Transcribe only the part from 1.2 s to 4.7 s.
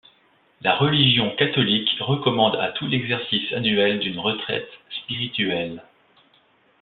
catholique recommande à tous l'exercice annuel d'une retraite